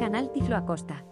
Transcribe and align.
Canal 0.00 0.32
Tiflo 0.32 0.56
Acosta. 0.56 1.04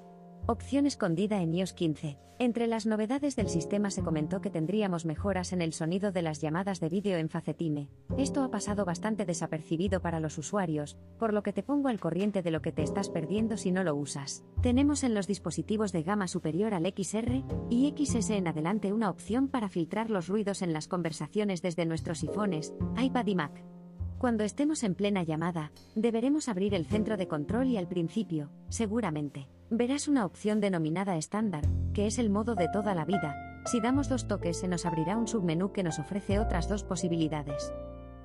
Opción 0.47 0.87
escondida 0.87 1.43
en 1.43 1.53
iOS 1.53 1.75
15. 1.75 2.19
Entre 2.39 2.67
las 2.67 2.87
novedades 2.87 3.37
del 3.37 3.51
sistema 3.51 3.91
se 3.91 4.03
comentó 4.03 4.41
que 4.41 4.49
tendríamos 4.49 5.05
mejoras 5.05 5.53
en 5.53 5.61
el 5.61 5.75
sonido 5.75 6.11
de 6.11 6.23
las 6.23 6.41
llamadas 6.41 6.81
de 6.81 6.89
vídeo 6.89 7.19
en 7.19 7.29
Facetime. 7.29 7.91
Esto 8.17 8.43
ha 8.43 8.51
pasado 8.51 8.87
bastante 8.87 9.27
desapercibido 9.27 10.01
para 10.01 10.21
los 10.21 10.39
usuarios, 10.39 10.97
por 11.19 11.35
lo 11.35 11.43
que 11.43 11.53
te 11.53 11.63
pongo 11.63 11.89
al 11.89 12.01
corriente 12.01 12.41
de 12.41 12.51
lo 12.51 12.63
que 12.63 12.73
te 12.73 12.83
estás 12.83 13.11
perdiendo 13.11 13.59
si 13.59 13.73
no 13.73 13.85
lo 13.85 13.95
usas. 13.95 14.43
Tenemos 14.63 15.05
en 15.05 15.13
los 15.13 15.27
dispositivos 15.27 15.93
de 15.93 16.03
gama 16.03 16.27
superior 16.27 16.73
al 16.73 16.87
XR 16.87 17.45
y 17.69 17.95
XS 17.95 18.31
en 18.31 18.49
adelante 18.49 18.95
una 18.95 19.11
opción 19.11 19.49
para 19.49 19.69
filtrar 19.69 20.09
los 20.09 20.29
ruidos 20.29 20.63
en 20.63 20.73
las 20.73 20.89
conversaciones 20.89 21.61
desde 21.61 21.85
nuestros 21.85 22.23
iPhones, 22.23 22.73
iPad 22.97 23.27
y 23.27 23.35
Mac. 23.35 23.78
Cuando 24.19 24.43
estemos 24.43 24.83
en 24.83 24.97
plena 24.97 25.23
llamada, 25.23 25.71
deberemos 25.95 26.49
abrir 26.49 26.75
el 26.75 26.87
centro 26.87 27.17
de 27.17 27.29
control 27.29 27.69
y 27.69 27.77
al 27.77 27.87
principio, 27.87 28.51
seguramente, 28.69 29.47
verás 29.71 30.09
una 30.09 30.27
opción 30.27 30.59
denominada 30.59 31.17
estándar, 31.17 31.63
que 31.95 32.09
es 32.09 32.19
el 32.19 32.29
modo 32.29 32.57
de 32.57 32.69
toda 32.73 32.97
la 32.97 33.05
vida. 33.05 33.63
Si 33.67 33.81
damos 33.81 34.09
dos 34.09 34.27
toques 34.27 34.59
se 34.59 34.67
nos 34.67 34.87
abrirá 34.87 35.17
un 35.17 35.29
submenú 35.29 35.71
que 35.71 35.85
nos 35.85 36.01
ofrece 36.01 36.41
otras 36.41 36.69
dos 36.69 36.83
posibilidades. 36.83 37.73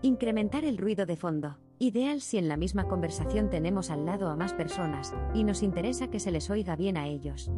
Incrementar 0.02 0.66
el 0.66 0.80
ruido 0.80 1.06
de 1.06 1.16
fondo. 1.16 1.60
Ideal 1.78 2.22
si 2.22 2.40
en 2.40 2.48
la 2.48 2.58
misma 2.58 2.88
conversación 2.88 3.52
tenemos 3.52 3.92
al 3.92 4.08
lado 4.08 4.30
a 4.30 4.36
más 4.36 4.54
personas, 4.54 5.14
y 5.36 5.44
nos 5.44 5.62
interesa 5.62 6.10
que 6.10 6.20
se 6.20 6.32
les 6.32 6.50
oiga 6.50 6.76
bien 6.76 6.98
a 6.98 7.06
ellos. 7.06 7.52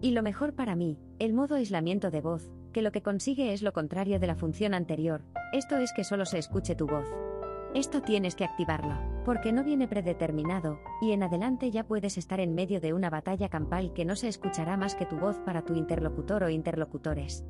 Y 0.00 0.12
lo 0.12 0.22
mejor 0.22 0.54
para 0.54 0.76
mí, 0.76 0.96
el 1.18 1.32
modo 1.32 1.56
aislamiento 1.56 2.12
de 2.12 2.20
voz, 2.20 2.52
que 2.72 2.82
lo 2.82 2.92
que 2.92 3.02
consigue 3.02 3.52
es 3.52 3.62
lo 3.62 3.72
contrario 3.72 4.20
de 4.20 4.28
la 4.28 4.36
función 4.36 4.74
anterior, 4.74 5.22
esto 5.52 5.76
es 5.76 5.92
que 5.92 6.04
solo 6.04 6.24
se 6.24 6.38
escuche 6.38 6.76
tu 6.76 6.86
voz. 6.86 7.08
Esto 7.72 8.02
tienes 8.02 8.34
que 8.34 8.44
activarlo, 8.44 8.96
porque 9.24 9.52
no 9.52 9.62
viene 9.62 9.86
predeterminado, 9.86 10.80
y 11.00 11.12
en 11.12 11.22
adelante 11.22 11.70
ya 11.70 11.84
puedes 11.84 12.18
estar 12.18 12.40
en 12.40 12.52
medio 12.52 12.80
de 12.80 12.92
una 12.92 13.10
batalla 13.10 13.48
campal 13.48 13.92
que 13.92 14.04
no 14.04 14.16
se 14.16 14.26
escuchará 14.26 14.76
más 14.76 14.96
que 14.96 15.06
tu 15.06 15.16
voz 15.16 15.38
para 15.46 15.62
tu 15.62 15.74
interlocutor 15.76 16.42
o 16.42 16.50
interlocutores. 16.50 17.44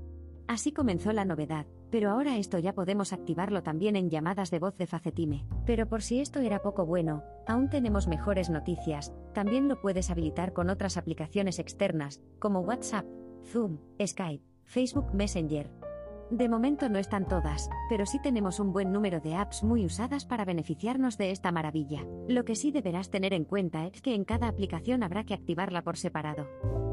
Así 0.46 0.72
comenzó 0.72 1.12
la 1.12 1.24
novedad, 1.24 1.64
pero 1.90 2.10
ahora 2.10 2.36
esto 2.36 2.58
ya 2.58 2.74
podemos 2.74 3.14
activarlo 3.14 3.62
también 3.62 3.96
en 3.96 4.10
llamadas 4.10 4.50
de 4.50 4.58
voz 4.58 4.76
de 4.76 4.86
Facetime. 4.86 5.46
Pero 5.64 5.88
por 5.88 6.02
si 6.02 6.20
esto 6.20 6.40
era 6.40 6.60
poco 6.60 6.84
bueno, 6.84 7.22
aún 7.46 7.70
tenemos 7.70 8.06
mejores 8.06 8.50
noticias, 8.50 9.14
también 9.32 9.68
lo 9.68 9.80
puedes 9.80 10.10
habilitar 10.10 10.52
con 10.52 10.68
otras 10.68 10.98
aplicaciones 10.98 11.58
externas, 11.58 12.20
como 12.38 12.60
WhatsApp, 12.60 13.06
Zoom, 13.46 13.78
Skype, 14.04 14.44
Facebook 14.64 15.14
Messenger, 15.14 15.70
de 16.30 16.48
momento 16.48 16.88
no 16.88 16.98
están 16.98 17.26
todas, 17.26 17.68
pero 17.88 18.06
sí 18.06 18.20
tenemos 18.20 18.60
un 18.60 18.72
buen 18.72 18.92
número 18.92 19.20
de 19.20 19.34
apps 19.34 19.62
muy 19.62 19.84
usadas 19.84 20.24
para 20.24 20.44
beneficiarnos 20.44 21.18
de 21.18 21.30
esta 21.30 21.52
maravilla. 21.52 22.04
Lo 22.28 22.44
que 22.44 22.54
sí 22.54 22.70
deberás 22.70 23.10
tener 23.10 23.32
en 23.32 23.44
cuenta 23.44 23.86
es 23.86 24.00
que 24.00 24.14
en 24.14 24.24
cada 24.24 24.48
aplicación 24.48 25.02
habrá 25.02 25.24
que 25.24 25.34
activarla 25.34 25.82
por 25.82 25.96
separado. 25.96 26.89